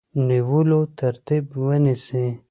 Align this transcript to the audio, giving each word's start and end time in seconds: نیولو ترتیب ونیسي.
نیولو 0.27 0.81
ترتیب 0.97 1.45
ونیسي. 1.63 2.25